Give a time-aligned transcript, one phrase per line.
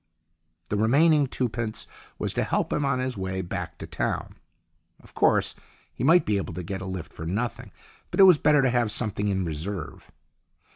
[0.69, 1.85] The remaining twopence
[2.17, 4.33] was to help him on his way back to town.
[4.99, 5.53] Of course,
[5.93, 7.71] he might be able to get a lift for nothing,
[8.09, 10.09] but it was better to have something in reserve.